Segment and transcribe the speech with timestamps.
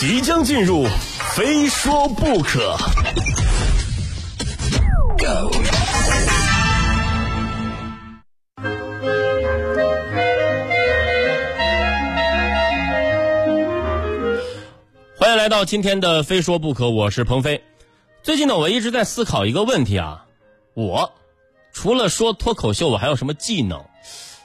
[0.00, 0.86] 即将进入，
[1.36, 2.74] 非说不可。
[15.18, 17.62] 欢迎来到今天的《非说不可》，我是鹏飞。
[18.22, 20.24] 最近呢，我一直在思考一个问题啊，
[20.72, 21.12] 我
[21.74, 23.84] 除了说脱口秀，我还有什么技能？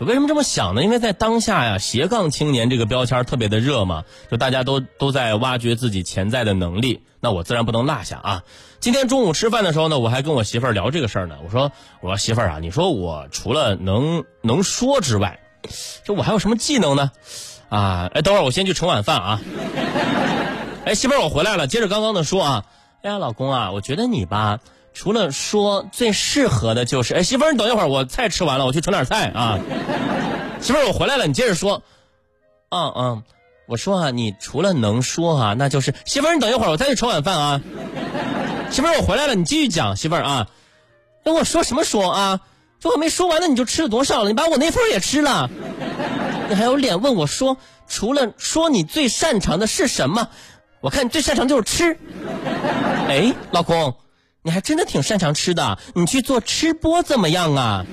[0.00, 0.82] 为什么这么想呢？
[0.84, 8.42] 因为在当下呀，斜杠青年这个标签特别的热嘛，就大家都都在挖掘自己潜在的能力，那我自然不能落下啊。
[8.78, 11.36] 今天中午吃饭的时候呢，我还跟我媳妇儿聊这个事儿呢。
[11.44, 15.40] 我说，我说媳妇儿啊，你说我除了能能说之外，
[16.04, 17.10] 这我还有什么技能呢？
[17.68, 19.40] 啊，哎，等会儿我先去盛碗饭啊。
[20.86, 22.64] 哎，媳妇儿，我回来了，接着刚刚的说啊。
[23.02, 24.60] 哎呀，老公啊，我觉得你吧。
[24.98, 29.56] 除了说最适合的就是，哎，媳妇儿，你等一会儿，我菜吃完了，我去盛点菜啊。
[30.60, 31.84] 媳妇儿，我回来了，你接着说。
[32.70, 33.22] 嗯嗯，
[33.68, 37.60] 我说啊，你除了能说啊，那就是媳妇儿，你等一会儿，我再去盛碗饭啊。
[38.70, 40.48] 媳妇儿，我回来了，你继续讲，媳妇儿啊。
[41.22, 42.40] 那我说什么说啊？
[42.80, 44.30] 这我没说完呢，你就吃了多少了？
[44.30, 45.48] 你把我那份也吃了，
[46.48, 50.28] 你还有脸问我说，除了说你最擅长的是什么？
[50.80, 51.96] 我看你最擅长就是吃。
[53.06, 53.94] 哎，老公。
[54.48, 57.84] 你还真的挺擅长吃的，你去做吃播怎么样啊？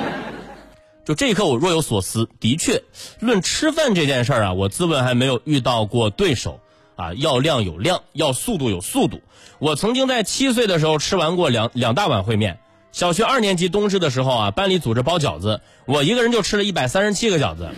[1.02, 2.28] 就这一刻，我若有所思。
[2.40, 2.82] 的确，
[3.20, 6.60] 论吃饭这件事儿啊，我自问还没有遇到过对手
[6.94, 7.14] 啊。
[7.14, 9.22] 要量有量，要速度有速度。
[9.58, 12.58] 我曾经在七岁的时候吃完过两两大碗烩面。
[12.92, 17.70] 小学二年级冬至的时候啊，班里组织包饺子，我一个人就吃了一百三十七个饺子。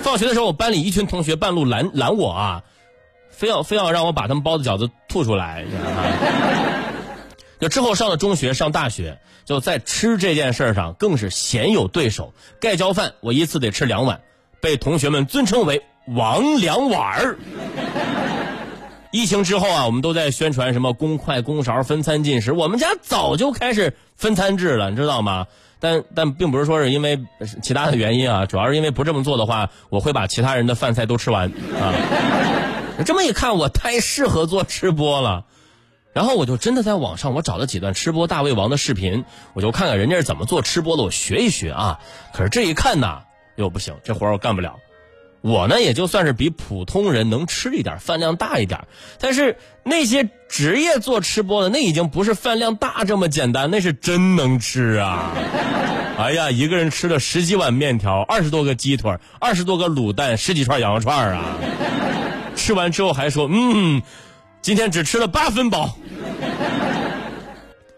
[0.00, 2.64] 放学的时候，我班里一群同学半路拦拦我啊。
[3.36, 5.64] 非要非要让我把他们包的饺子吐出来，
[7.60, 12.32] 就之后上了中学，上大学，就在吃这件事上更是鲜有对手。
[12.60, 14.20] 盖浇饭我一次得吃两碗，
[14.60, 17.36] 被同学们尊称为王两碗儿。
[19.12, 25.46] 疫情之后啊，我们都在宣传什么公筷公勺分餐进食，我们家早就开始分餐制了，你知道吗？
[25.78, 27.20] 但但并不是说是因为
[27.62, 31.48] 其他的原因啊，主要是因为不这么做的话，我会把其他人的饭菜都吃完
[31.80, 31.94] 啊。
[33.04, 35.44] 这么一看，我太适合做吃播了，
[36.12, 41.98] 然后我就真的在网上我找了几段吃播大胃王的视频，我就看看人家是怎么做吃播的，我学一学啊。
[42.32, 43.22] 可是这一看呢，
[43.56, 44.76] 又不行，这活我干不了。
[45.40, 48.86] 我呢，也就算是比普通人能吃一点，饭量大一点。
[49.18, 55.32] 但是那些职业做吃播的，那已经不是饭量大这么简单，那是真能吃啊！
[56.16, 61.56] 哎呀，一个人吃了十几碗面条，二十多个鸡腿，二十多个卤蛋，十几串羊肉串啊！
[62.56, 64.02] 吃完之后还说：“嗯，
[64.62, 65.96] 今天只吃了八分饱。”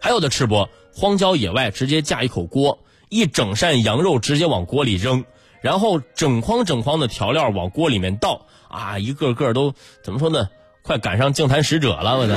[0.00, 2.78] 还有的吃播，荒郊野外直接架一口锅，
[3.08, 5.24] 一整扇羊肉直接往锅里扔，
[5.60, 10.48] 然后整筐整筐的调料往锅里面倒，啊，一个个都怎么说呢？
[10.82, 12.36] 快赶上净坛使者了，我的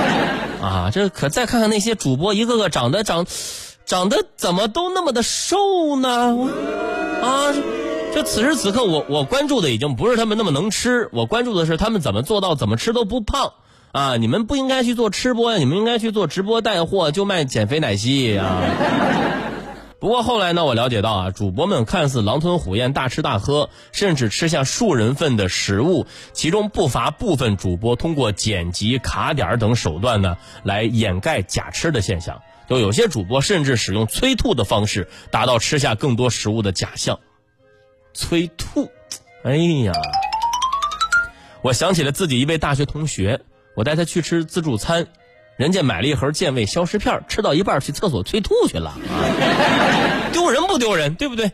[0.62, 0.90] 啊！
[0.90, 3.26] 这可再看看那些主播，一个个长得长，
[3.84, 6.48] 长得怎么都那么的瘦呢？
[7.22, 7.52] 啊！
[8.14, 13.54] 就此时此刻，我我关注的已经不是他们那么能吃，我关注的是他们怎么做到怎么吃都不胖
[13.90, 14.16] 啊！
[14.18, 18.60] 你们不应该去做吃播呀，你们应该去做直播带货，就卖减肥奶昔啊！
[19.98, 32.42] 不过后来呢，我了解到啊，主播们看似狼吞虎咽、大吃大喝，甚至吃下数人份的食物，其中不乏部分主播通过剪辑、卡点等手段呢，来掩盖假吃的现象。
[32.68, 37.18] 就有些主播甚至使用催吐的方式，达到吃下更多食物的假象。
[38.14, 38.90] 催吐，
[39.44, 39.92] 哎呀！
[41.62, 43.40] 我想起了自己一位大学同学，
[43.76, 45.06] 我带他去吃自助餐，
[45.56, 48.94] 人家买了一盒健胃消食片，吃到一半去厕所催吐去了，
[50.32, 51.14] 丢人不丢人？
[51.14, 51.52] 对不对？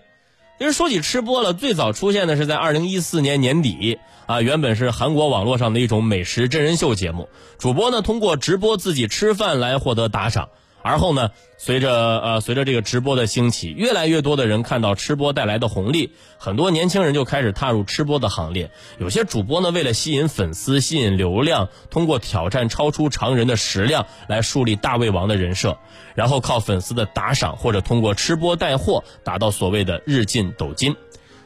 [0.58, 10.48] 其实说起吃播了，最早出现的是在二零一四年年底啊，原本是韩国网络上的一种美食真人秀节目，主播呢通过直播自己吃饭来获得打赏。
[10.88, 18.70] 而后呢，随着呃随着这个直播的兴起，越来越多的人看到吃播带来的红利，很多年轻人就开始踏入吃播的行列。
[18.98, 25.76] 有些主播呢，为了吸引粉丝、吸引流量，通过挑战超出常人的食量来树立大胃王的人设，
[26.14, 30.96] 然后靠粉丝的打赏或者通过吃播带货达到所谓的日进斗金。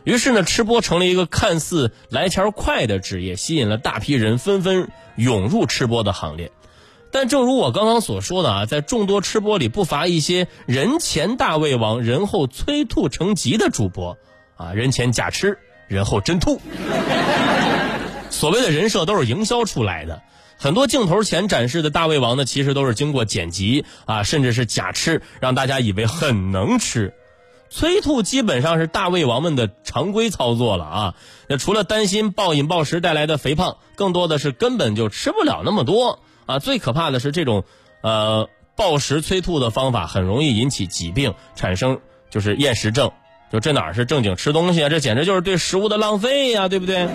[0.05, 6.52] 于是呢，吃播成了一个看似来钱快的职业，吸引了大批人纷纷涌入吃播的行列。
[7.12, 14.17] 但正如我刚刚所说的啊，在众多吃播里不乏一些人前大胃王，人后催吐成疾的主播，
[14.56, 16.61] 啊，人前假吃，人后真吐。
[18.31, 20.23] 所谓的人设都是营销出来的，
[20.56, 27.12] 很多镜头前展示的大胃王呢，其实都是经过剪辑啊，甚至是假吃，让大家以为很能吃。
[27.69, 31.15] 催吐基本上是大胃王们的常规操作了啊。
[31.47, 36.59] 那除了担心暴饮暴食带来的肥胖，更多的是根本就吃不了那么多啊。
[36.59, 37.65] 最可怕的是这种
[38.03, 42.00] 呃暴食催吐的方法，很容易引起疾病，产生
[42.31, 43.11] 就是厌食症。
[43.53, 44.89] 就这哪是正经吃东西啊？
[44.89, 47.06] 这简直就是对食物的浪费呀，对不对？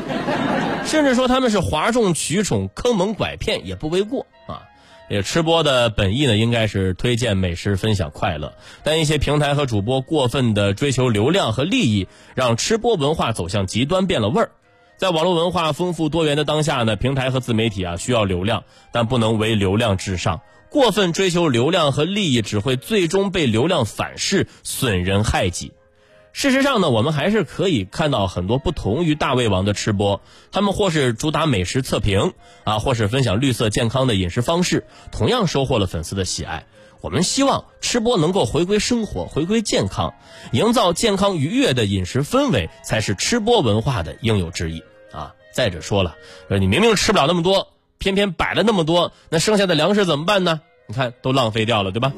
[0.86, 4.62] 甚至说他们是哗众取宠、坑蒙拐骗也不为过啊！
[5.10, 8.54] 也吃播的本意呢，应该是推荐美食、分享快乐，
[8.84, 14.52] 但一些平台和主播过分的追求流量和利益，让吃播文化走向极端，变了味儿。
[14.98, 20.42] 在网络文化丰富多元的当下呢，平台和自媒体啊需要流量，但不能为流量至上。
[20.72, 25.72] 过分追求流量和利益，只会最终被流量反噬，损人害己。
[26.34, 30.20] 事实上呢，我们还是可以看到很多不同于大胃王的吃播，
[30.52, 32.34] 他们或是主打美食测评
[32.64, 36.66] 啊，或是分享绿色健康的饮食方式，同样收获了粉丝的喜爱。
[37.08, 40.14] 我们希望吃播能够回归生活，回归健康，
[40.52, 44.84] 营造健康愉悦的饮食氛围，才是吃播文化的应有之义
[45.14, 45.34] 啊！
[45.54, 46.18] 再者说了，
[46.50, 50.60] 你明明吃不了那么多，偏偏摆了那么多，那剩下的粮食怎么办呢？
[50.86, 52.12] 你看都浪费掉了，对吧？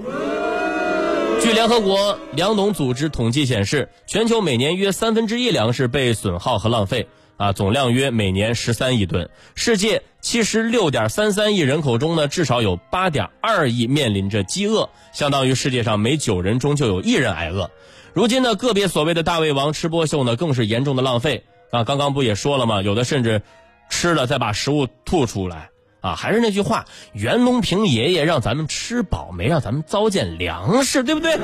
[1.39, 7.07] 据联合国粮农组织统计显示，全球每年约三分之一粮食被损耗和浪费，
[7.39, 9.29] 啊，总量约每年十三亿吨。
[9.55, 17.71] 世界七十六点三三亿人口中呢，至少有八点二亿面临着饥饿，相当于世界上每九人中就有一人挨饿。
[18.13, 21.85] 如今呢，个别所谓的大胃王吃播秀呢，更是严重的浪费啊！
[21.85, 22.81] 刚刚不也说了吗？
[22.81, 23.41] 有的甚至
[23.89, 25.69] 吃了再把食物吐出来。
[26.01, 31.37] 啊，还是那句话，袁隆平爷爷让咱们吃饱，没让咱们糟践粮食，对不对？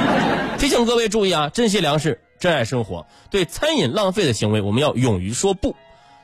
[0.58, 5.76] 提醒各位注意啊，珍惜粮食，珍爱生活，对餐饮浪费的行为，我们要勇于说不。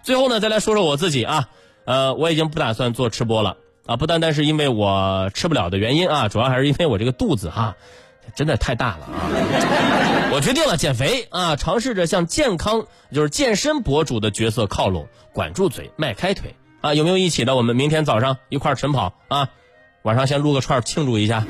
[0.02, 1.49] 最后呢，再来说说我自己啊，
[1.84, 3.56] 呃，我已经不打算做吃播了
[3.87, 7.76] 啊，不单单是因为我吃不了的原因啊，主要还是因为我这个肚子哈，
[8.34, 9.31] 真的太大了啊。
[10.32, 16.55] 我决定了减肥啊，尝试着向健康就是健身博主的角色靠拢，管住嘴，迈开腿。
[16.81, 17.56] 啊，有没有一起的？
[17.56, 19.49] 我们明天早上一块晨跑啊，
[20.02, 21.46] 晚上先撸个串庆祝一下。